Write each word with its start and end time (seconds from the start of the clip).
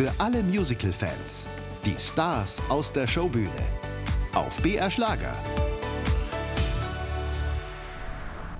Für 0.00 0.12
alle 0.16 0.42
Musical-Fans. 0.42 1.46
Die 1.84 1.94
Stars 1.98 2.62
aus 2.70 2.90
der 2.90 3.06
Showbühne. 3.06 3.50
Auf 4.32 4.62
BR 4.62 4.90
Schlager. 4.90 5.34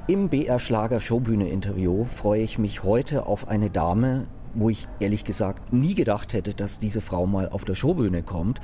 Im 0.07 0.29
BR 0.29 0.59
Schlager 0.59 1.01
Showbühne 1.01 1.49
Interview 1.49 2.05
freue 2.05 2.43
ich 2.43 2.59
mich 2.59 2.83
heute 2.83 3.25
auf 3.25 3.49
eine 3.49 3.71
Dame, 3.71 4.27
wo 4.53 4.69
ich 4.69 4.87
ehrlich 4.99 5.25
gesagt 5.25 5.73
nie 5.73 5.95
gedacht 5.95 6.35
hätte, 6.35 6.53
dass 6.53 6.79
diese 6.79 7.01
Frau 7.01 7.27
mal 7.27 7.49
auf 7.49 7.65
der 7.65 7.75
Showbühne 7.75 8.23
kommt. 8.23 8.61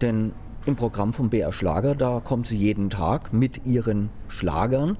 Denn 0.00 0.30
im 0.66 0.76
Programm 0.76 1.12
vom 1.12 1.30
BR 1.30 1.52
Schlager, 1.52 1.96
da 1.96 2.20
kommt 2.20 2.46
sie 2.46 2.58
jeden 2.58 2.90
Tag 2.90 3.32
mit 3.32 3.66
ihren 3.66 4.08
Schlagern. 4.28 4.98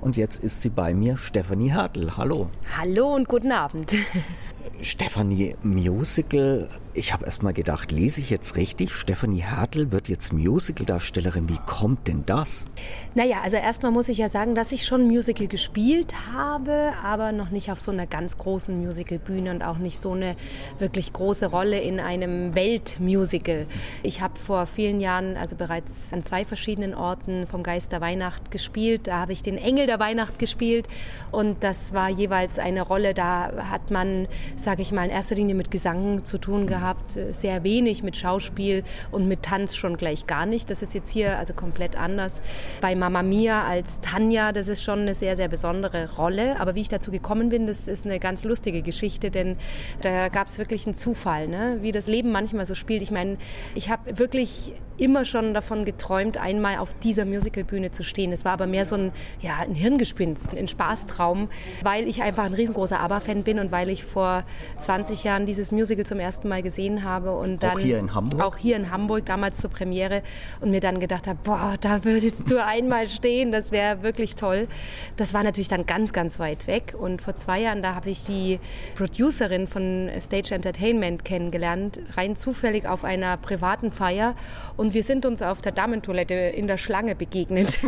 Und 0.00 0.16
jetzt 0.16 0.42
ist 0.42 0.62
sie 0.62 0.70
bei 0.70 0.94
mir, 0.94 1.16
Stefanie 1.16 1.70
Hertel. 1.70 2.16
Hallo. 2.16 2.50
Hallo 2.76 3.14
und 3.14 3.28
guten 3.28 3.52
Abend. 3.52 3.94
Stefanie, 4.80 5.56
Musical, 5.62 6.68
ich 6.94 7.12
habe 7.14 7.24
erst 7.24 7.42
mal 7.42 7.54
gedacht, 7.54 7.90
lese 7.90 8.20
ich 8.20 8.28
jetzt 8.28 8.56
richtig? 8.56 8.92
Stefanie 8.92 9.42
Hertel 9.42 9.92
wird 9.92 10.08
jetzt 10.08 10.32
Musical-Darstellerin. 10.32 11.48
Wie 11.48 11.58
kommt 11.66 12.06
denn 12.06 12.24
das? 12.26 12.66
Naja, 13.14 13.38
also 13.42 13.56
erstmal 13.56 13.92
muss 13.92 14.10
ich 14.10 14.18
ja 14.18 14.28
sagen, 14.28 14.54
dass 14.54 14.72
ich 14.72 14.84
schon 14.84 15.06
Musical 15.06 15.46
gespielt 15.46 16.12
habe, 16.34 16.92
aber 17.02 17.32
noch 17.32 17.48
nicht 17.48 17.70
auf 17.70 17.80
so 17.80 17.90
einer 17.92 18.06
ganz 18.06 18.36
großen 18.36 18.76
Musicalbühne 18.76 19.50
und 19.50 19.62
auch 19.62 19.78
nicht 19.78 19.98
so 20.00 20.12
eine 20.12 20.36
wirklich 20.78 21.14
große 21.14 21.46
Rolle 21.46 21.80
in 21.80 21.98
einem 21.98 22.54
Weltmusical. 22.54 23.66
Ich 24.02 24.20
habe 24.20 24.38
vor 24.38 24.66
vielen 24.66 25.00
Jahren, 25.00 25.38
also 25.38 25.56
bereits 25.56 26.12
an 26.12 26.22
zwei 26.22 26.44
verschiedenen 26.44 26.94
Orten 26.94 27.46
vom 27.46 27.62
Geist 27.62 27.92
der 27.92 28.02
Weihnacht 28.02 28.50
gespielt. 28.50 29.06
Da 29.06 29.18
habe 29.20 29.32
ich 29.32 29.42
den 29.42 29.56
Engel 29.56 29.86
der 29.86 29.98
Weihnacht 29.98 30.38
gespielt 30.38 30.88
und 31.30 31.64
das 31.64 31.94
war 31.94 32.10
jeweils 32.10 32.58
eine 32.58 32.82
Rolle, 32.82 33.14
da 33.14 33.70
hat 33.70 33.90
man, 33.90 34.28
sage 34.56 34.82
ich 34.82 34.92
mal, 34.92 35.04
in 35.04 35.10
erster 35.10 35.34
Linie 35.34 35.54
mit 35.54 35.70
Gesang 35.70 36.24
zu 36.24 36.38
tun 36.38 36.66
gehabt 36.66 37.18
sehr 37.32 37.64
wenig 37.64 38.02
mit 38.02 38.16
Schauspiel 38.16 38.84
und 39.10 39.28
mit 39.28 39.42
Tanz 39.42 39.76
schon 39.76 39.96
gleich 39.96 40.26
gar 40.26 40.46
nicht. 40.46 40.70
Das 40.70 40.82
ist 40.82 40.94
jetzt 40.94 41.10
hier 41.10 41.38
also 41.38 41.54
komplett 41.54 41.96
anders. 41.96 42.42
Bei 42.80 42.94
Mama 42.94 43.22
Mia 43.22 43.64
als 43.64 44.00
Tanja, 44.00 44.52
das 44.52 44.68
ist 44.68 44.82
schon 44.82 45.00
eine 45.00 45.14
sehr, 45.14 45.36
sehr 45.36 45.48
besondere 45.48 46.16
Rolle. 46.16 46.58
Aber 46.60 46.74
wie 46.74 46.80
ich 46.80 46.88
dazu 46.88 47.10
gekommen 47.10 47.48
bin, 47.48 47.66
das 47.66 47.88
ist 47.88 48.06
eine 48.06 48.18
ganz 48.18 48.44
lustige 48.44 48.82
Geschichte, 48.82 49.30
denn 49.30 49.56
da 50.00 50.28
gab 50.28 50.48
es 50.48 50.58
wirklich 50.58 50.86
einen 50.86 50.94
Zufall, 50.94 51.48
ne? 51.48 51.78
wie 51.80 51.92
das 51.92 52.06
Leben 52.06 52.32
manchmal 52.32 52.66
so 52.66 52.74
spielt. 52.74 53.02
Ich 53.02 53.10
meine, 53.10 53.36
ich 53.74 53.90
habe 53.90 54.18
wirklich 54.18 54.72
immer 54.96 55.24
schon 55.24 55.54
davon 55.54 55.84
geträumt, 55.84 56.36
einmal 56.36 56.78
auf 56.78 56.94
dieser 57.02 57.24
Musicalbühne 57.24 57.90
zu 57.90 58.04
stehen. 58.04 58.32
Es 58.32 58.44
war 58.44 58.52
aber 58.52 58.66
mehr 58.66 58.84
so 58.84 58.94
ein, 58.94 59.12
ja, 59.40 59.58
ein 59.58 59.74
Hirngespinst, 59.74 60.56
ein 60.56 60.68
Spaßtraum, 60.68 61.48
weil 61.82 62.06
ich 62.06 62.22
einfach 62.22 62.44
ein 62.44 62.54
riesengroßer 62.54 63.00
ABBA-Fan 63.00 63.42
bin 63.42 63.58
und 63.58 63.72
weil 63.72 63.88
ich 63.88 64.04
vor 64.04 64.41
20 64.76 65.24
Jahren 65.24 65.46
dieses 65.46 65.72
Musical 65.72 66.06
zum 66.06 66.20
ersten 66.20 66.48
Mal 66.48 66.62
gesehen 66.62 67.04
habe 67.04 67.32
und 67.36 67.62
dann 67.62 67.72
auch 67.72 67.78
hier 67.78 67.98
in 67.98 68.14
Hamburg, 68.14 68.40
auch 68.42 68.56
hier 68.56 68.76
in 68.76 68.90
Hamburg 68.90 69.26
damals 69.26 69.58
zur 69.58 69.70
Premiere 69.70 70.22
und 70.60 70.70
mir 70.70 70.80
dann 70.80 71.00
gedacht 71.00 71.26
habe, 71.26 71.38
boah, 71.42 71.74
da 71.80 72.04
würdest 72.04 72.50
du 72.50 72.64
einmal 72.64 73.06
stehen, 73.06 73.52
das 73.52 73.72
wäre 73.72 74.02
wirklich 74.02 74.34
toll. 74.36 74.68
Das 75.16 75.34
war 75.34 75.42
natürlich 75.42 75.68
dann 75.68 75.86
ganz, 75.86 76.12
ganz 76.12 76.38
weit 76.38 76.66
weg 76.66 76.94
und 76.98 77.22
vor 77.22 77.36
zwei 77.36 77.60
Jahren, 77.60 77.82
da 77.82 77.94
habe 77.94 78.10
ich 78.10 78.24
die 78.24 78.60
Producerin 78.96 79.66
von 79.66 80.10
Stage 80.20 80.54
Entertainment 80.54 81.24
kennengelernt, 81.24 82.00
rein 82.16 82.36
zufällig 82.36 82.86
auf 82.86 83.04
einer 83.04 83.36
privaten 83.36 83.92
Feier 83.92 84.34
und 84.76 84.94
wir 84.94 85.02
sind 85.02 85.26
uns 85.26 85.42
auf 85.42 85.60
der 85.60 85.72
Damentoilette 85.72 86.34
in 86.34 86.66
der 86.66 86.78
Schlange 86.78 87.14
begegnet. 87.14 87.78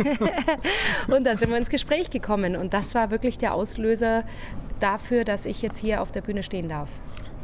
und 1.07 1.25
da 1.25 1.37
sind 1.37 1.49
wir 1.49 1.57
ins 1.57 1.69
Gespräch 1.69 2.09
gekommen. 2.09 2.55
Und 2.55 2.73
das 2.73 2.95
war 2.95 3.11
wirklich 3.11 3.37
der 3.37 3.53
Auslöser 3.53 4.23
dafür, 4.79 5.23
dass 5.23 5.45
ich 5.45 5.61
jetzt 5.61 5.77
hier 5.77 6.01
auf 6.01 6.11
der 6.11 6.21
Bühne 6.21 6.43
stehen 6.43 6.69
darf. 6.69 6.89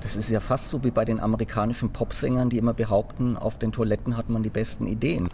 Das 0.02 0.16
ist 0.16 0.30
ja 0.30 0.40
fast 0.40 0.70
so 0.70 0.84
wie 0.84 0.92
bei 0.92 1.06
den 1.06 1.20
amerikanischen 1.20 1.94
Popsängern, 1.94 2.50
die 2.50 2.58
immer 2.58 2.74
behaupten, 2.74 3.38
auf 3.38 3.60
den 3.60 3.72
Toiletten 3.72 4.18
hat 4.18 4.30
man 4.30 4.42
die 4.42 4.50
besten 4.50 4.88
Ideen. 4.88 5.30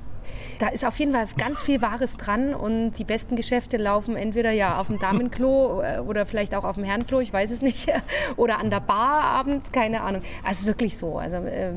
Da 0.59 0.67
ist 0.67 0.85
auf 0.85 0.97
jeden 0.99 1.13
Fall 1.13 1.27
ganz 1.37 1.61
viel 1.61 1.81
Wahres 1.81 2.17
dran 2.17 2.53
und 2.53 2.91
die 2.91 3.05
besten 3.05 3.35
Geschäfte 3.35 3.77
laufen 3.77 4.15
entweder 4.15 4.51
ja 4.51 4.79
auf 4.79 4.87
dem 4.87 4.99
Damenklo 4.99 5.81
äh, 5.81 5.99
oder 5.99 6.25
vielleicht 6.25 6.53
auch 6.53 6.65
auf 6.65 6.75
dem 6.75 6.83
Herrenklo, 6.83 7.21
ich 7.21 7.31
weiß 7.31 7.51
es 7.51 7.61
nicht, 7.61 7.91
oder 8.35 8.59
an 8.59 8.69
der 8.69 8.81
Bar 8.81 9.21
abends, 9.23 9.71
keine 9.71 10.01
Ahnung. 10.01 10.21
Also 10.43 10.51
es 10.51 10.59
ist 10.61 10.67
wirklich 10.67 10.97
so. 10.97 11.17
Also 11.17 11.37
äh, 11.37 11.73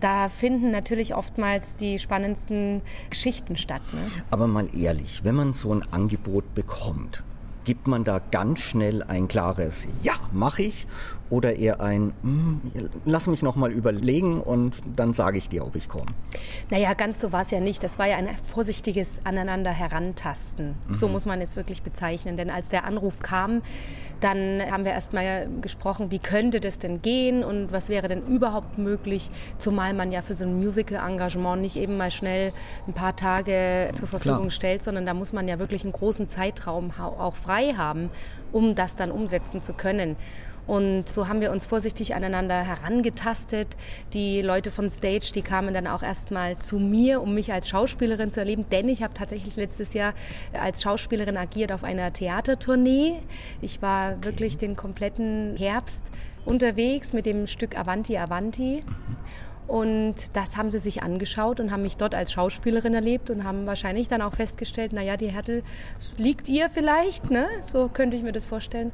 da 0.00 0.28
finden 0.28 0.70
natürlich 0.70 1.14
oftmals 1.14 1.76
die 1.76 1.98
spannendsten 1.98 2.82
Geschichten 3.08 3.56
statt. 3.56 3.82
Ne? 3.92 4.00
Aber 4.30 4.46
mal 4.48 4.68
ehrlich, 4.76 5.24
wenn 5.24 5.34
man 5.34 5.54
so 5.54 5.72
ein 5.72 5.82
Angebot 5.92 6.54
bekommt, 6.54 7.22
gibt 7.64 7.86
man 7.86 8.04
da 8.04 8.20
ganz 8.30 8.60
schnell 8.60 9.02
ein 9.02 9.28
klares 9.28 9.86
Ja, 10.02 10.14
mache 10.32 10.62
ich 10.62 10.86
oder 11.34 11.56
eher 11.56 11.80
ein 11.80 12.12
hm, 12.22 12.60
Lass 13.04 13.26
mich 13.26 13.42
noch 13.42 13.56
mal 13.56 13.72
überlegen 13.72 14.40
und 14.40 14.76
dann 14.94 15.14
sage 15.14 15.36
ich 15.36 15.48
dir, 15.48 15.66
ob 15.66 15.74
ich 15.74 15.88
komme? 15.88 16.06
Naja, 16.70 16.94
ganz 16.94 17.20
so 17.20 17.32
war 17.32 17.42
es 17.42 17.50
ja 17.50 17.60
nicht. 17.60 17.82
Das 17.82 17.98
war 17.98 18.06
ja 18.06 18.16
ein 18.16 18.28
vorsichtiges 18.36 19.20
Aneinander 19.24 19.70
herantasten. 19.70 20.76
Mhm. 20.88 20.94
So 20.94 21.08
muss 21.08 21.26
man 21.26 21.40
es 21.40 21.56
wirklich 21.56 21.82
bezeichnen. 21.82 22.36
Denn 22.36 22.50
als 22.50 22.68
der 22.68 22.84
Anruf 22.84 23.18
kam, 23.20 23.62
dann 24.20 24.62
haben 24.70 24.84
wir 24.84 24.92
erst 24.92 25.12
mal 25.12 25.48
gesprochen, 25.60 26.10
wie 26.10 26.20
könnte 26.20 26.60
das 26.60 26.78
denn 26.78 27.02
gehen 27.02 27.42
und 27.42 27.72
was 27.72 27.88
wäre 27.88 28.08
denn 28.08 28.24
überhaupt 28.26 28.78
möglich, 28.78 29.30
zumal 29.58 29.92
man 29.92 30.12
ja 30.12 30.22
für 30.22 30.34
so 30.34 30.44
ein 30.44 30.56
Musical-Engagement 30.56 31.60
nicht 31.60 31.76
eben 31.76 31.96
mal 31.96 32.10
schnell 32.10 32.52
ein 32.86 32.94
paar 32.94 33.16
Tage 33.16 33.90
zur 33.92 34.08
Verfügung 34.08 34.42
Klar. 34.42 34.50
stellt, 34.50 34.82
sondern 34.82 35.04
da 35.04 35.14
muss 35.14 35.32
man 35.32 35.48
ja 35.48 35.58
wirklich 35.58 35.82
einen 35.82 35.92
großen 35.92 36.28
Zeitraum 36.28 36.92
auch 36.98 37.36
frei 37.36 37.74
haben, 37.76 38.08
um 38.52 38.74
das 38.74 38.96
dann 38.96 39.10
umsetzen 39.10 39.62
zu 39.62 39.74
können. 39.74 40.16
Und 40.66 41.08
so 41.08 41.28
haben 41.28 41.40
wir 41.40 41.50
uns 41.50 41.66
vorsichtig 41.66 42.14
aneinander 42.14 42.62
herangetastet. 42.62 43.76
Die 44.12 44.40
Leute 44.40 44.70
von 44.70 44.88
Stage, 44.88 45.32
die 45.34 45.42
kamen 45.42 45.74
dann 45.74 45.86
auch 45.86 46.02
erstmal 46.02 46.56
zu 46.58 46.78
mir, 46.78 47.20
um 47.20 47.34
mich 47.34 47.52
als 47.52 47.68
Schauspielerin 47.68 48.30
zu 48.30 48.40
erleben, 48.40 48.64
denn 48.70 48.88
ich 48.88 49.02
habe 49.02 49.14
tatsächlich 49.14 49.56
letztes 49.56 49.94
Jahr 49.94 50.14
als 50.52 50.82
Schauspielerin 50.82 51.36
agiert 51.36 51.72
auf 51.72 51.84
einer 51.84 52.12
Theatertournee. 52.12 53.20
Ich 53.60 53.82
war 53.82 54.12
okay. 54.12 54.24
wirklich 54.24 54.56
den 54.56 54.76
kompletten 54.76 55.56
Herbst 55.56 56.06
unterwegs 56.46 57.12
mit 57.12 57.26
dem 57.26 57.46
Stück 57.46 57.78
Avanti 57.78 58.16
Avanti. 58.16 58.82
Mhm. 58.86 59.16
Und 59.66 60.14
das 60.34 60.58
haben 60.58 60.70
sie 60.70 60.78
sich 60.78 61.02
angeschaut 61.02 61.58
und 61.58 61.70
haben 61.70 61.82
mich 61.82 61.96
dort 61.96 62.14
als 62.14 62.32
Schauspielerin 62.32 62.92
erlebt 62.92 63.30
und 63.30 63.44
haben 63.44 63.66
wahrscheinlich 63.66 64.08
dann 64.08 64.20
auch 64.20 64.34
festgestellt, 64.34 64.92
naja, 64.92 65.16
die 65.16 65.28
Härtel 65.28 65.62
liegt 66.18 66.50
ihr 66.50 66.68
vielleicht, 66.68 67.30
ne? 67.30 67.46
so 67.64 67.88
könnte 67.88 68.14
ich 68.14 68.22
mir 68.22 68.32
das 68.32 68.44
vorstellen. 68.44 68.92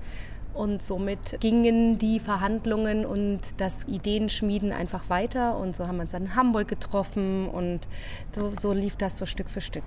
Und 0.55 0.83
somit 0.83 1.38
gingen 1.41 1.99
die 1.99 2.21
Verhandlungen 2.21 3.06
und 3.06 3.41
das 3.59 3.84
Ideenschmieden 3.84 4.72
einfach 4.72 5.09
weiter. 5.09 5.56
Und 5.56 5.77
so 5.77 5.87
haben 5.87 5.97
wir 5.97 6.03
uns 6.03 6.11
dann 6.11 6.25
in 6.27 6.34
Hamburg 6.34 6.69
getroffen 6.69 7.49
und 7.49 7.81
so, 8.31 8.53
so 8.59 8.72
lief 8.72 8.97
das 8.97 9.19
so 9.19 9.27
Stück 9.27 9.49
für 9.49 9.61
Stück. 9.61 9.84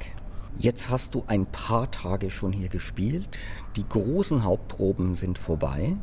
Jetzt 0.58 0.90
hast 0.90 1.16
du 1.16 1.24
ein 1.28 1.46
paar 1.48 1.90
Tage 1.92 2.30
schon 2.30 2.54
hier 2.54 2.70
gespielt. 2.70 3.40
Die 3.76 3.88
großen 3.88 4.44
Hauptproben 4.44 5.16
sind 5.16 5.38
vorbei. 5.38 5.96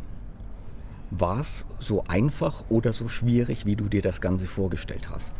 War 1.10 1.40
es 1.40 1.66
so 1.78 2.04
einfach 2.08 2.64
oder 2.68 2.92
so 2.92 3.08
schwierig, 3.08 3.64
wie 3.66 3.76
du 3.76 3.88
dir 3.88 4.02
das 4.02 4.20
Ganze 4.20 4.46
vorgestellt 4.46 5.08
hast? 5.10 5.36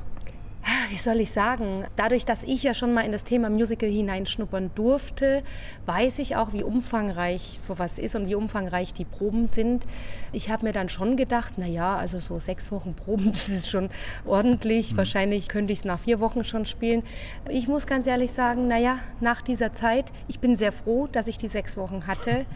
Wie 0.91 0.97
soll 0.97 1.21
ich 1.21 1.31
sagen, 1.31 1.85
dadurch, 1.95 2.25
dass 2.25 2.43
ich 2.43 2.65
ja 2.65 2.75
schon 2.75 2.93
mal 2.93 3.03
in 3.03 3.13
das 3.13 3.23
Thema 3.23 3.49
Musical 3.49 3.89
hineinschnuppern 3.89 4.73
durfte, 4.75 5.45
weiß 5.87 6.19
ich 6.19 6.35
auch, 6.35 6.53
wie 6.53 6.65
umfangreich 6.65 7.61
sowas 7.61 7.99
ist 7.99 8.17
und 8.17 8.29
wie 8.29 8.35
umfangreich 8.35 8.93
die 8.93 9.05
Proben 9.05 9.47
sind. 9.47 9.87
Ich 10.33 10.51
habe 10.51 10.67
mir 10.67 10.73
dann 10.73 10.89
schon 10.89 11.17
gedacht, 11.17 11.55
na 11.59 11.67
ja, 11.67 11.97
also 11.97 12.19
so 12.19 12.39
sechs 12.39 12.73
Wochen 12.73 12.95
Proben, 12.95 13.31
das 13.31 13.49
ist 13.49 13.71
schon 13.71 13.89
ordentlich. 14.27 14.93
Mhm. 14.93 14.97
Wahrscheinlich 14.97 15.49
könnte 15.49 15.73
ich 15.73 15.81
es 15.81 15.85
nach 15.85 16.01
vier 16.01 16.19
Wochen 16.19 16.43
schon 16.43 16.67
spielen. 16.67 17.05
Ich 17.49 17.69
muss 17.69 17.87
ganz 17.87 18.07
ehrlich 18.09 18.33
sagen, 18.33 18.67
na 18.67 18.79
ja, 18.79 18.99
nach 19.21 19.43
dieser 19.43 19.73
Zeit, 19.73 20.13
ich 20.27 20.41
bin 20.41 20.57
sehr 20.57 20.73
froh, 20.73 21.07
dass 21.07 21.29
ich 21.29 21.39
die 21.39 21.49
sechs 21.49 21.77
Wochen 21.77 22.09
hatte. 22.09 22.47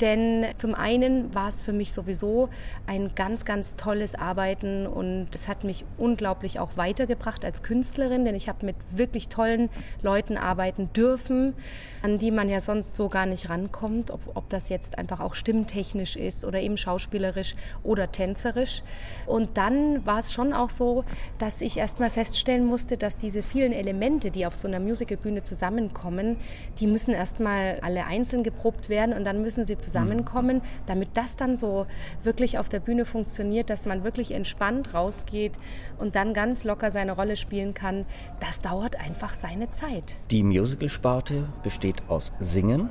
Denn 0.00 0.46
zum 0.56 0.74
einen 0.74 1.34
war 1.34 1.48
es 1.48 1.62
für 1.62 1.72
mich 1.72 1.92
sowieso 1.92 2.48
ein 2.86 3.14
ganz, 3.14 3.44
ganz 3.44 3.76
tolles 3.76 4.14
Arbeiten 4.14 4.86
und 4.86 5.28
es 5.34 5.46
hat 5.46 5.62
mich 5.62 5.84
unglaublich 5.98 6.58
auch 6.58 6.76
weitergebracht 6.76 7.44
als 7.44 7.62
Künstlerin, 7.62 8.24
denn 8.24 8.34
ich 8.34 8.48
habe 8.48 8.66
mit 8.66 8.76
wirklich 8.90 9.28
tollen 9.28 9.70
Leuten 10.02 10.36
arbeiten 10.36 10.92
dürfen, 10.92 11.54
an 12.02 12.18
die 12.18 12.32
man 12.32 12.48
ja 12.48 12.58
sonst 12.58 12.96
so 12.96 13.08
gar 13.08 13.26
nicht 13.26 13.50
rankommt, 13.50 14.10
ob, 14.10 14.20
ob 14.34 14.48
das 14.48 14.68
jetzt 14.68 14.98
einfach 14.98 15.20
auch 15.20 15.34
stimmtechnisch 15.34 16.16
ist 16.16 16.44
oder 16.44 16.60
eben 16.60 16.76
schauspielerisch 16.76 17.54
oder 17.84 18.10
tänzerisch. 18.10 18.82
Und 19.26 19.56
dann 19.56 20.04
war 20.04 20.18
es 20.18 20.32
schon 20.32 20.52
auch 20.52 20.70
so, 20.70 21.04
dass 21.38 21.60
ich 21.60 21.76
erst 21.76 22.00
mal 22.00 22.10
feststellen 22.10 22.64
musste, 22.64 22.96
dass 22.96 23.16
diese 23.16 23.42
vielen 23.42 23.72
Elemente, 23.72 24.30
die 24.30 24.44
auf 24.44 24.56
so 24.56 24.66
einer 24.66 24.80
Musicalbühne 24.80 25.42
zusammenkommen, 25.42 26.36
die 26.80 26.88
müssen 26.88 27.14
erst 27.14 27.38
mal 27.38 27.78
alle 27.82 28.06
einzeln 28.06 28.42
geprobt 28.42 28.88
werden 28.88 29.14
und 29.14 29.24
dann 29.24 29.40
müssen 29.40 29.64
sie 29.64 29.78
zusammenkommen, 29.84 30.62
damit 30.86 31.10
das 31.14 31.36
dann 31.36 31.56
so 31.56 31.86
wirklich 32.22 32.58
auf 32.58 32.68
der 32.68 32.80
Bühne 32.80 33.04
funktioniert, 33.04 33.70
dass 33.70 33.86
man 33.86 34.04
wirklich 34.04 34.32
entspannt 34.32 34.94
rausgeht 34.94 35.52
und 35.98 36.16
dann 36.16 36.34
ganz 36.34 36.64
locker 36.64 36.90
seine 36.90 37.12
Rolle 37.12 37.36
spielen 37.36 37.74
kann, 37.74 38.06
das 38.40 38.60
dauert 38.60 38.96
einfach 38.96 39.34
seine 39.34 39.70
Zeit. 39.70 40.16
Die 40.30 40.42
Musicalsparte 40.42 41.48
besteht 41.62 42.02
aus 42.08 42.32
Singen, 42.38 42.90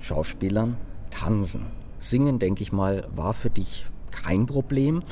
Schauspielern, 0.00 0.76
Tanzen. 1.10 1.66
Singen, 1.98 2.38
denke 2.38 2.62
ich 2.62 2.72
mal, 2.72 3.06
war 3.14 3.34
für 3.34 3.50
dich 3.50 3.86
kein 4.10 4.46
Problem. 4.46 5.02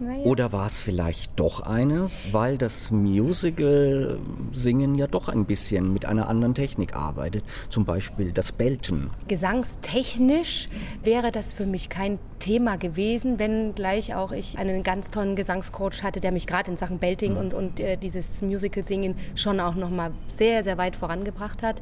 Naja. 0.00 0.24
Oder 0.24 0.52
war 0.52 0.66
es 0.66 0.80
vielleicht 0.80 1.30
doch 1.36 1.60
eines, 1.60 2.32
weil 2.32 2.58
das 2.58 2.90
Musical-Singen 2.90 4.96
ja 4.96 5.06
doch 5.06 5.28
ein 5.28 5.44
bisschen 5.44 5.92
mit 5.92 6.04
einer 6.04 6.28
anderen 6.28 6.54
Technik 6.54 6.96
arbeitet, 6.96 7.44
zum 7.68 7.84
Beispiel 7.84 8.32
das 8.32 8.50
Belten? 8.50 9.10
Gesangstechnisch 9.28 10.68
wäre 11.04 11.30
das 11.30 11.52
für 11.52 11.66
mich 11.66 11.88
kein 11.88 12.18
Thema 12.40 12.76
gewesen, 12.76 13.38
wenn 13.38 13.74
gleich 13.74 14.14
auch 14.14 14.32
ich 14.32 14.58
einen 14.58 14.82
ganz 14.82 15.10
tollen 15.10 15.36
Gesangscoach 15.36 16.02
hatte, 16.02 16.20
der 16.20 16.32
mich 16.32 16.46
gerade 16.46 16.70
in 16.70 16.76
Sachen 16.76 16.98
Belting 16.98 17.32
mhm. 17.32 17.38
und, 17.38 17.54
und 17.54 17.80
äh, 17.80 17.96
dieses 17.96 18.42
Musical-Singen 18.42 19.14
schon 19.34 19.60
auch 19.60 19.76
nochmal 19.76 20.10
sehr, 20.28 20.62
sehr 20.62 20.76
weit 20.76 20.96
vorangebracht 20.96 21.62
hat. 21.62 21.80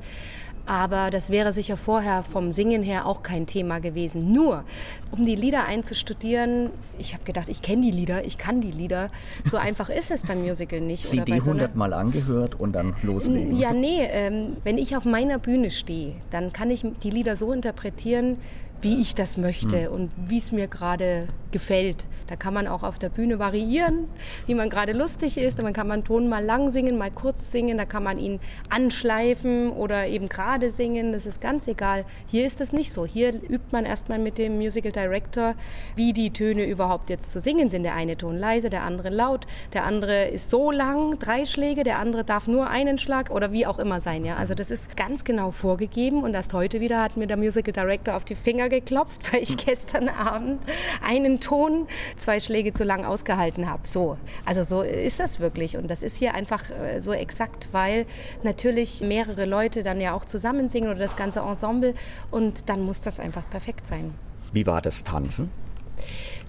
Aber 0.64 1.10
das 1.10 1.30
wäre 1.30 1.52
sicher 1.52 1.76
vorher 1.76 2.22
vom 2.22 2.52
Singen 2.52 2.82
her 2.82 3.06
auch 3.06 3.22
kein 3.22 3.46
Thema 3.46 3.80
gewesen. 3.80 4.32
Nur, 4.32 4.64
um 5.10 5.26
die 5.26 5.34
Lieder 5.34 5.64
einzustudieren, 5.64 6.70
ich 6.98 7.14
habe 7.14 7.24
gedacht, 7.24 7.48
ich 7.48 7.62
kenne 7.62 7.82
die 7.82 7.90
Lieder, 7.90 8.24
ich 8.24 8.38
kann 8.38 8.60
die 8.60 8.70
Lieder. 8.70 9.08
So 9.44 9.56
einfach 9.58 9.88
ist 9.88 10.10
es 10.10 10.22
beim 10.22 10.42
Musical 10.42 10.80
nicht. 10.80 11.04
CD 11.04 11.38
so 11.38 11.50
100 11.50 11.74
Mal 11.74 11.92
angehört 11.92 12.58
und 12.58 12.72
dann 12.72 12.94
loslegen. 13.02 13.56
Ja, 13.56 13.72
nee, 13.72 14.02
ähm, 14.02 14.56
wenn 14.62 14.78
ich 14.78 14.96
auf 14.96 15.04
meiner 15.04 15.38
Bühne 15.38 15.70
stehe, 15.70 16.14
dann 16.30 16.52
kann 16.52 16.70
ich 16.70 16.84
die 17.02 17.10
Lieder 17.10 17.36
so 17.36 17.52
interpretieren, 17.52 18.38
wie 18.82 19.00
ich 19.00 19.14
das 19.14 19.36
möchte 19.36 19.88
mhm. 19.88 19.94
und 19.94 20.10
wie 20.28 20.38
es 20.38 20.52
mir 20.52 20.66
gerade 20.66 21.28
gefällt. 21.52 22.06
Da 22.26 22.36
kann 22.36 22.54
man 22.54 22.66
auch 22.66 22.82
auf 22.82 22.98
der 22.98 23.10
Bühne 23.10 23.38
variieren, 23.38 24.08
wie 24.46 24.54
man 24.54 24.70
gerade 24.70 24.92
lustig 24.92 25.36
ist. 25.36 25.62
Man 25.62 25.74
kann 25.74 25.86
man 25.86 26.02
Ton 26.02 26.28
mal 26.28 26.42
lang 26.42 26.70
singen, 26.70 26.96
mal 26.96 27.10
kurz 27.10 27.52
singen. 27.52 27.76
Da 27.76 27.84
kann 27.84 28.02
man 28.02 28.18
ihn 28.18 28.40
anschleifen 28.70 29.70
oder 29.70 30.06
eben 30.06 30.30
gerade 30.30 30.70
singen. 30.70 31.12
Das 31.12 31.26
ist 31.26 31.42
ganz 31.42 31.68
egal. 31.68 32.06
Hier 32.26 32.46
ist 32.46 32.60
das 32.60 32.72
nicht 32.72 32.92
so. 32.92 33.04
Hier 33.04 33.34
übt 33.34 33.66
man 33.70 33.84
erstmal 33.84 34.18
mit 34.18 34.38
dem 34.38 34.56
Musical 34.56 34.92
Director, 34.92 35.54
wie 35.94 36.14
die 36.14 36.30
Töne 36.30 36.64
überhaupt 36.64 37.10
jetzt 37.10 37.32
zu 37.32 37.38
singen 37.38 37.68
sind. 37.68 37.82
Der 37.82 37.94
eine 37.94 38.16
Ton 38.16 38.38
leise, 38.38 38.70
der 38.70 38.82
andere 38.82 39.10
laut, 39.10 39.46
der 39.74 39.84
andere 39.84 40.28
ist 40.28 40.48
so 40.48 40.70
lang, 40.70 41.18
drei 41.18 41.44
Schläge, 41.44 41.82
der 41.82 41.98
andere 41.98 42.24
darf 42.24 42.48
nur 42.48 42.68
einen 42.68 42.96
Schlag 42.96 43.30
oder 43.30 43.52
wie 43.52 43.66
auch 43.66 43.78
immer 43.78 44.00
sein. 44.00 44.24
Ja? 44.24 44.36
Also 44.36 44.54
das 44.54 44.70
ist 44.70 44.96
ganz 44.96 45.24
genau 45.24 45.50
vorgegeben 45.50 46.22
und 46.22 46.32
erst 46.32 46.54
heute 46.54 46.80
wieder 46.80 47.02
hat 47.02 47.18
mir 47.18 47.26
der 47.26 47.36
Musical 47.36 47.72
Director 47.72 48.16
auf 48.16 48.24
die 48.24 48.34
Finger 48.34 48.70
geklopft, 48.80 49.32
weil 49.32 49.42
ich 49.42 49.56
gestern 49.56 50.08
Abend 50.08 50.60
einen 51.06 51.40
Ton 51.40 51.86
zwei 52.16 52.40
Schläge 52.40 52.72
zu 52.72 52.84
lang 52.84 53.04
ausgehalten 53.04 53.70
habe. 53.70 53.86
So, 53.86 54.16
also 54.44 54.64
so 54.64 54.82
ist 54.82 55.20
das 55.20 55.40
wirklich 55.40 55.76
und 55.76 55.88
das 55.88 56.02
ist 56.02 56.16
hier 56.16 56.34
einfach 56.34 56.68
äh, 56.70 57.00
so 57.00 57.12
exakt, 57.12 57.68
weil 57.72 58.06
natürlich 58.42 59.00
mehrere 59.00 59.44
Leute 59.44 59.82
dann 59.82 60.00
ja 60.00 60.14
auch 60.14 60.24
zusammen 60.24 60.68
singen 60.68 60.90
oder 60.90 60.98
das 60.98 61.16
ganze 61.16 61.40
Ensemble 61.40 61.94
und 62.30 62.68
dann 62.68 62.82
muss 62.82 63.00
das 63.00 63.20
einfach 63.20 63.48
perfekt 63.48 63.86
sein. 63.86 64.14
Wie 64.52 64.66
war 64.66 64.82
das 64.82 65.04
Tanzen? 65.04 65.50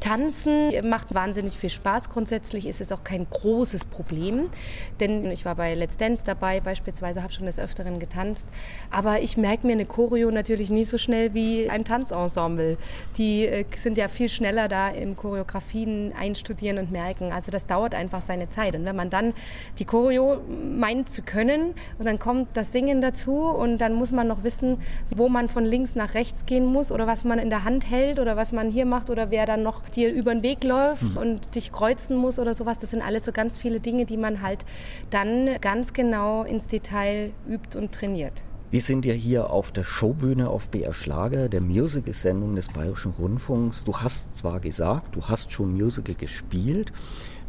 Tanzen 0.03 0.71
macht 0.89 1.15
wahnsinnig 1.15 1.55
viel 1.55 1.69
Spaß. 1.69 2.09
Grundsätzlich 2.09 2.67
ist 2.67 2.81
es 2.81 2.91
auch 2.91 3.05
kein 3.05 3.25
großes 3.29 3.85
Problem, 3.85 4.49
denn 4.99 5.31
ich 5.31 5.45
war 5.45 5.55
bei 5.55 5.75
Let's 5.75 5.95
Dance 5.95 6.23
dabei 6.25 6.59
beispielsweise, 6.59 7.23
habe 7.23 7.31
schon 7.31 7.45
des 7.45 7.57
Öfteren 7.57 7.99
getanzt. 7.99 8.49
Aber 8.91 9.21
ich 9.21 9.37
merke 9.37 9.65
mir 9.65 9.73
eine 9.73 9.85
Choreo 9.85 10.29
natürlich 10.29 10.69
nie 10.71 10.83
so 10.83 10.97
schnell 10.97 11.33
wie 11.33 11.69
ein 11.69 11.85
Tanzensemble. 11.85 12.77
Die 13.17 13.45
äh, 13.45 13.63
sind 13.75 13.97
ja 13.97 14.09
viel 14.09 14.27
schneller 14.27 14.67
da 14.67 14.89
im 14.89 15.15
Choreografien 15.15 16.11
einstudieren 16.19 16.79
und 16.79 16.91
merken. 16.91 17.31
Also 17.31 17.49
das 17.49 17.65
dauert 17.65 17.95
einfach 17.95 18.21
seine 18.21 18.49
Zeit. 18.49 18.75
Und 18.75 18.83
wenn 18.83 18.97
man 18.97 19.09
dann 19.09 19.33
die 19.79 19.85
Choreo 19.85 20.41
meint 20.49 21.09
zu 21.09 21.21
können 21.21 21.75
und 21.97 22.05
dann 22.05 22.19
kommt 22.19 22.49
das 22.55 22.73
Singen 22.73 23.01
dazu 23.01 23.37
und 23.37 23.77
dann 23.77 23.93
muss 23.93 24.11
man 24.11 24.27
noch 24.27 24.43
wissen, 24.43 24.79
wo 25.15 25.29
man 25.29 25.47
von 25.47 25.63
links 25.63 25.95
nach 25.95 26.13
rechts 26.13 26.45
gehen 26.45 26.65
muss 26.65 26.91
oder 26.91 27.07
was 27.07 27.23
man 27.23 27.39
in 27.39 27.49
der 27.49 27.63
Hand 27.63 27.89
hält 27.89 28.19
oder 28.19 28.35
was 28.35 28.51
man 28.51 28.69
hier 28.69 28.85
macht 28.85 29.09
oder 29.09 29.31
wer 29.33 29.47
dann 29.47 29.63
noch 29.63 29.81
dir 29.89 30.13
über 30.13 30.31
den 30.31 30.43
Weg 30.43 30.63
läuft 30.63 31.15
mhm. 31.15 31.17
und 31.17 31.55
dich 31.55 31.71
kreuzen 31.71 32.15
muss 32.15 32.37
oder 32.37 32.53
sowas. 32.53 32.77
Das 32.77 32.91
sind 32.91 33.01
alles 33.01 33.25
so 33.25 33.31
ganz 33.31 33.57
viele 33.57 33.79
Dinge, 33.79 34.05
die 34.05 34.15
man 34.15 34.43
halt 34.43 34.63
dann 35.09 35.59
ganz 35.59 35.93
genau 35.93 36.43
ins 36.43 36.67
Detail 36.67 37.31
übt 37.49 37.75
und 37.75 37.91
trainiert. 37.91 38.43
Wir 38.69 38.81
sind 38.81 39.05
ja 39.05 39.13
hier 39.13 39.49
auf 39.49 39.71
der 39.71 39.83
Showbühne 39.83 40.49
auf 40.49 40.69
BR 40.69 40.93
Schlager, 40.93 41.49
der 41.49 41.61
Musical-Sendung 41.61 42.55
des 42.55 42.67
Bayerischen 42.67 43.11
Rundfunks. 43.11 43.83
Du 43.83 43.97
hast 43.97 44.35
zwar 44.35 44.59
gesagt, 44.59 45.15
du 45.15 45.25
hast 45.25 45.51
schon 45.51 45.73
Musical 45.73 46.13
gespielt. 46.15 46.93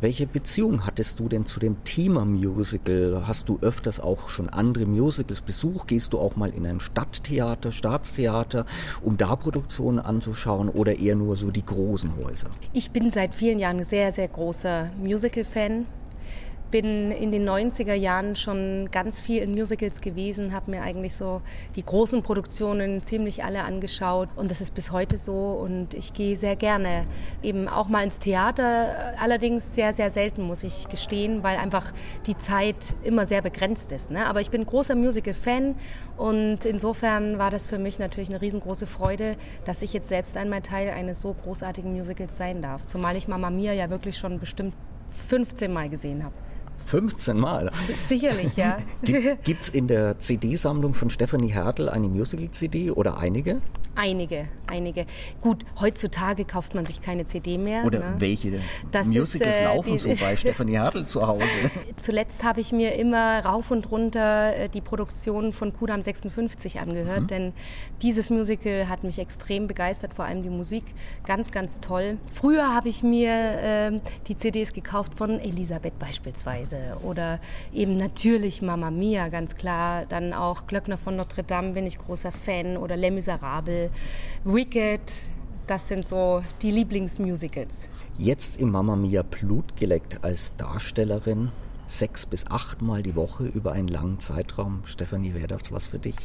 Welche 0.05 0.27
Beziehung 0.27 0.85
hattest 0.85 1.19
du 1.19 1.31
denn 1.31 1.47
zu 1.47 1.59
dem 1.61 1.83
Thema 1.85 2.27
Musical? 2.27 3.23
Hast 3.27 3.49
du 3.49 3.59
öfters 3.63 4.01
auch 4.01 4.29
schon 4.29 4.51
andere 4.51 4.85
Musicals 4.85 5.41
besucht? 5.41 5.89
Gehst 5.89 6.13
du 6.13 6.19
auch 6.19 6.37
mal 6.37 6.51
in 6.51 6.67
ein 6.67 6.79
Stadttheater, 6.79 7.73
Staatstheater, 7.73 8.67
um 9.01 9.17
da 9.17 9.35
Produktionen 9.35 10.01
anzuschauen 10.01 10.69
oder 10.69 10.99
eher 10.99 11.17
nur 11.17 11.37
so 11.37 11.51
die 11.51 11.65
großen 11.65 12.19
Häuser? 12.23 12.51
Ich 12.75 12.91
bin 12.91 13.11
seit 13.11 13.35
vielen 13.35 13.59
Jahren 13.59 13.83
sehr, 13.83 14.13
sehr 14.13 14.29
großer 14.29 14.91
Musical-Fan 15.03 15.87
bin 16.75 17.13
in 17.13 17.31
den 17.31 17.49
90er 17.49 17.95
Jahren 17.95 18.35
schon 18.35 18.89
ganz 18.91 19.21
viel 19.21 19.41
in 19.45 19.53
Musicals 19.53 20.01
gewesen, 20.01 20.53
habe 20.53 20.73
mir 20.73 20.83
eigentlich 20.83 21.15
so 21.15 21.41
die 21.77 21.85
großen 21.85 22.25
Produktionen 22.25 23.01
ziemlich 23.01 23.45
alle 23.45 23.63
angeschaut 23.63 24.29
und 24.35 24.51
das 24.51 24.61
ist 24.61 24.75
bis 24.75 24.91
heute 24.91 25.17
so 25.17 25.53
und 25.53 25.95
ich 25.95 26.15
gehe 26.15 26.35
sehr 26.35 26.57
gerne 26.57 27.07
eben 27.45 27.69
auch 27.69 27.87
mal 27.87 28.03
ins 28.03 28.19
Theater, 28.19 29.15
allerdings 29.21 29.77
sehr, 29.77 29.93
sehr 29.93 30.11
selten, 30.11 30.43
muss 30.43 30.65
ich 30.65 30.89
gestehen, 30.89 31.45
weil 31.45 31.59
einfach 31.59 31.93
die 32.27 32.37
Zeit 32.37 32.97
immer 33.05 33.25
sehr 33.25 33.41
begrenzt 33.41 33.93
ist. 33.93 34.11
Ne? 34.11 34.27
Aber 34.27 34.41
ich 34.41 34.51
bin 34.51 34.67
großer 34.67 34.97
Musical-Fan 34.97 35.77
und 36.17 36.65
insofern 36.65 37.39
war 37.39 37.53
das 37.53 37.69
für 37.69 37.79
mich 37.79 38.01
natürlich 38.01 38.31
eine 38.31 38.43
riesengroße 38.43 38.89
Freude, 38.89 39.37
dass 39.65 39.83
ich 39.83 39.93
jetzt 39.93 40.09
selbst 40.09 40.37
einmal 40.37 40.61
Teil 40.61 40.91
eines 40.91 41.21
so 41.21 41.35
großartigen 41.35 41.93
Musicals 41.93 42.37
sein 42.37 42.63
darf. 42.63 42.85
Zumal 42.87 43.15
ich 43.15 43.29
Mama 43.29 43.51
Mia 43.51 43.73
ja 43.73 43.91
wirklich 43.91 44.19
schon 44.19 44.41
bestimmt 44.41 44.75
15 45.29 45.73
Mal 45.73 45.89
gesehen 45.89 46.25
habe. 46.25 46.35
15 46.87 47.39
Mal. 47.39 47.71
Sicherlich, 48.07 48.57
ja. 48.57 48.79
Gibt 49.45 49.63
es 49.63 49.69
in 49.69 49.89
der 49.89 50.19
CD-Sammlung 50.19 50.95
von 50.95 51.11
Stephanie 51.11 51.49
Hertel 51.49 51.89
eine 51.89 52.09
Musical-CD 52.09 52.91
oder 52.91 53.19
einige? 53.19 53.61
Einige, 53.97 54.49
einige. 54.67 55.07
Gut, 55.41 55.65
heutzutage 55.81 56.45
kauft 56.45 56.75
man 56.75 56.85
sich 56.85 57.01
keine 57.01 57.27
CD 57.27 57.59
mehr. 57.59 57.85
Oder 57.85 58.01
ne? 58.01 58.15
welche 58.19 58.61
das 58.91 59.07
Musicals 59.07 59.55
ist, 59.55 59.61
äh, 59.61 59.65
laufen 59.65 59.99
so 60.01 60.09
bei 60.09 60.37
Stephanie 60.37 60.79
Hertel 60.79 61.07
zu 61.07 61.27
Hause? 61.27 61.45
Zuletzt 61.97 62.43
habe 62.43 62.61
ich 62.61 62.73
mir 62.73 62.97
immer 62.97 63.45
rauf 63.45 63.71
und 63.71 63.91
runter 63.93 64.57
äh, 64.57 64.69
die 64.69 64.81
Produktion 64.81 65.53
von 65.53 65.73
Kudam 65.73 66.03
56 66.03 66.81
angehört, 66.81 67.23
mhm. 67.23 67.27
denn 67.29 67.53
dieses 68.03 68.31
Musical 68.31 68.89
hat 68.89 69.05
mich 69.05 69.21
extrem 69.21 69.69
begeistert, 69.69 70.13
vor 70.13 70.25
allem 70.25 70.43
die 70.43 70.51
Musik. 70.51 70.83
Ganz, 71.25 71.53
ganz 71.53 71.79
toll. 71.79 72.19
Früher 72.33 72.75
habe 72.75 72.89
ich 72.89 73.05
mir 73.05 73.31
äh, 73.31 74.01
die 74.27 74.37
CDs 74.37 74.73
gekauft 74.73 75.15
von 75.15 75.39
Elisabeth 75.39 75.99
beispielsweise 76.01 76.64
oder 77.03 77.41
eben 77.73 77.97
natürlich 77.97 78.63
Mama 78.63 78.91
Mia, 78.91 79.29
ganz 79.29 79.57
klar. 79.57 80.07
Dann 80.07 80.33
auch 80.33 80.67
Glöckner 80.67 80.97
von 80.97 81.17
Notre 81.17 81.43
Dame 81.43 81.73
bin 81.73 81.87
ich 81.87 81.99
großer 81.99 82.33
Fan 82.33 82.77
oder 82.77 82.97
Les 82.97 83.11
Miserables, 83.11 83.91
Wicked. 84.45 85.01
Das 85.67 85.89
sind 85.89 86.07
so 86.07 86.43
die 86.61 86.71
Lieblingsmusicals. 86.71 87.89
Jetzt 88.19 88.59
im 88.59 88.71
Mama 88.71 88.97
Mia 88.97 89.23
Blut 89.23 89.77
geleckt 89.77 90.23
als 90.23 90.57
Darstellerin 90.57 91.51
sechs 91.87 92.27
bis 92.27 92.47
achtmal 92.47 93.03
die 93.03 93.15
Woche 93.15 93.45
über 93.45 93.73
einen 93.73 93.89
langen 93.89 94.21
Zeitraum. 94.21 94.83
Stefanie, 94.85 95.35
wäre 95.35 95.47
das 95.47 95.73
was 95.73 95.87
für 95.87 95.99
dich? 95.99 96.17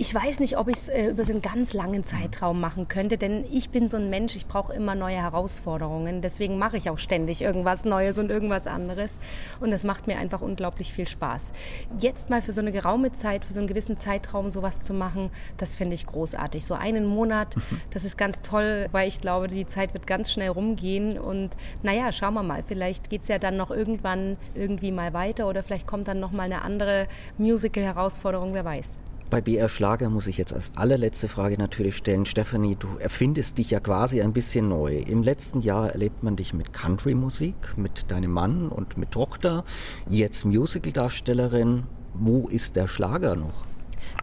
Ich 0.00 0.14
weiß 0.14 0.38
nicht, 0.38 0.56
ob 0.56 0.68
ich 0.68 0.76
es 0.76 0.88
äh, 0.88 1.08
über 1.08 1.24
so 1.24 1.32
einen 1.32 1.42
ganz 1.42 1.72
langen 1.72 2.04
Zeitraum 2.04 2.60
machen 2.60 2.86
könnte, 2.86 3.18
denn 3.18 3.44
ich 3.50 3.70
bin 3.70 3.88
so 3.88 3.96
ein 3.96 4.08
Mensch, 4.08 4.36
ich 4.36 4.46
brauche 4.46 4.72
immer 4.72 4.94
neue 4.94 5.16
Herausforderungen. 5.16 6.22
Deswegen 6.22 6.56
mache 6.56 6.76
ich 6.76 6.88
auch 6.88 6.98
ständig 6.98 7.42
irgendwas 7.42 7.84
Neues 7.84 8.16
und 8.16 8.30
irgendwas 8.30 8.68
anderes. 8.68 9.18
Und 9.58 9.72
das 9.72 9.82
macht 9.82 10.06
mir 10.06 10.16
einfach 10.16 10.40
unglaublich 10.40 10.92
viel 10.92 11.08
Spaß. 11.08 11.50
Jetzt 11.98 12.30
mal 12.30 12.40
für 12.40 12.52
so 12.52 12.60
eine 12.60 12.70
geraume 12.70 13.10
Zeit, 13.10 13.44
für 13.44 13.52
so 13.52 13.58
einen 13.58 13.66
gewissen 13.66 13.98
Zeitraum 13.98 14.52
sowas 14.52 14.82
zu 14.82 14.94
machen, 14.94 15.30
das 15.56 15.74
finde 15.74 15.96
ich 15.96 16.06
großartig. 16.06 16.64
So 16.64 16.74
einen 16.74 17.04
Monat, 17.04 17.56
das 17.90 18.04
ist 18.04 18.16
ganz 18.16 18.40
toll, 18.40 18.86
weil 18.92 19.08
ich 19.08 19.20
glaube, 19.20 19.48
die 19.48 19.66
Zeit 19.66 19.94
wird 19.94 20.06
ganz 20.06 20.30
schnell 20.30 20.50
rumgehen. 20.50 21.18
Und 21.18 21.56
naja, 21.82 22.12
schauen 22.12 22.34
wir 22.34 22.44
mal, 22.44 22.62
vielleicht 22.62 23.10
geht 23.10 23.22
es 23.22 23.28
ja 23.28 23.40
dann 23.40 23.56
noch 23.56 23.72
irgendwann 23.72 24.36
irgendwie 24.54 24.92
mal 24.92 25.12
weiter 25.12 25.48
oder 25.48 25.64
vielleicht 25.64 25.88
kommt 25.88 26.06
dann 26.06 26.20
noch 26.20 26.30
mal 26.30 26.44
eine 26.44 26.62
andere 26.62 27.08
Musical-Herausforderung, 27.36 28.54
wer 28.54 28.64
weiß. 28.64 28.96
Bei 29.30 29.42
BR 29.42 29.68
Schlager 29.68 30.08
muss 30.08 30.26
ich 30.26 30.38
jetzt 30.38 30.54
als 30.54 30.72
allerletzte 30.74 31.28
Frage 31.28 31.58
natürlich 31.58 31.98
stellen. 31.98 32.24
Stefanie, 32.24 32.76
du 32.76 32.88
erfindest 32.98 33.58
dich 33.58 33.70
ja 33.70 33.78
quasi 33.78 34.22
ein 34.22 34.32
bisschen 34.32 34.68
neu. 34.68 34.96
Im 34.96 35.22
letzten 35.22 35.60
Jahr 35.60 35.90
erlebt 35.90 36.22
man 36.22 36.36
dich 36.36 36.54
mit 36.54 36.72
Country-Musik, 36.72 37.76
mit 37.76 38.10
deinem 38.10 38.30
Mann 38.30 38.68
und 38.68 38.96
mit 38.96 39.10
Tochter. 39.10 39.64
Jetzt 40.08 40.46
Musical-Darstellerin. 40.46 41.84
Wo 42.14 42.48
ist 42.48 42.74
der 42.76 42.88
Schlager 42.88 43.36
noch? 43.36 43.66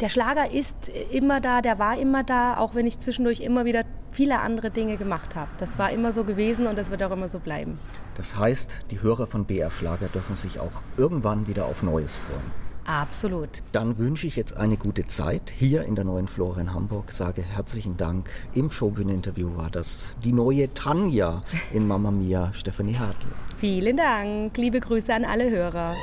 Der 0.01 0.09
Schlager 0.09 0.51
ist 0.51 0.89
immer 1.11 1.39
da, 1.39 1.61
der 1.61 1.77
war 1.77 1.99
immer 1.99 2.23
da, 2.23 2.57
auch 2.57 2.73
wenn 2.73 2.87
ich 2.87 2.97
zwischendurch 2.97 3.41
immer 3.41 3.63
wieder 3.65 3.83
viele 4.11 4.39
andere 4.39 4.71
Dinge 4.71 4.97
gemacht 4.97 5.35
habe. 5.35 5.51
Das 5.59 5.77
war 5.77 5.91
immer 5.91 6.13
so 6.13 6.23
gewesen 6.23 6.65
und 6.65 6.79
das 6.79 6.89
wird 6.89 7.03
auch 7.03 7.11
immer 7.11 7.29
so 7.29 7.37
bleiben. 7.37 7.77
Das 8.15 8.39
heißt, 8.39 8.87
die 8.89 9.03
Hörer 9.03 9.27
von 9.27 9.45
BR 9.45 9.69
Schlager 9.69 10.07
dürfen 10.07 10.35
sich 10.35 10.59
auch 10.59 10.81
irgendwann 10.97 11.45
wieder 11.45 11.65
auf 11.67 11.83
Neues 11.83 12.15
freuen. 12.15 12.64
Absolut. 12.85 13.49
Dann 13.71 13.97
wünsche 13.97 14.27
ich 14.27 14.35
jetzt 14.35 14.55
eine 14.55 14.77
gute 14.77 15.07
Zeit 15.07 15.51
hier 15.55 15.83
in 15.83 15.95
der 15.95 16.05
neuen 16.05 16.27
Flora 16.27 16.61
in 16.61 16.73
Hamburg. 16.73 17.11
Sage 17.11 17.41
herzlichen 17.41 17.97
Dank. 17.97 18.29
Im 18.53 18.69
Showbühnen-Interview 18.69 19.57
war 19.57 19.71
das 19.71 20.15
die 20.23 20.31
neue 20.31 20.73
Tanja 20.73 21.41
in 21.73 21.87
Mamma 21.87 22.11
Mia, 22.11 22.53
Stefanie 22.53 22.95
Hartl. 22.95 23.25
Vielen 23.57 23.97
Dank. 23.97 24.55
Liebe 24.57 24.79
Grüße 24.79 25.13
an 25.13 25.25
alle 25.25 25.49
Hörer. 25.49 25.95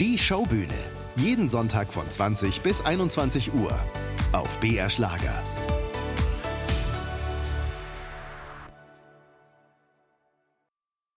Die 0.00 0.18
Showbühne. 0.18 0.74
Jeden 1.14 1.48
Sonntag 1.48 1.92
von 1.92 2.10
20 2.10 2.62
bis 2.62 2.84
21 2.84 3.54
Uhr. 3.54 3.72
Auf 4.32 4.58
BR 4.58 4.90
Schlager. 4.90 5.40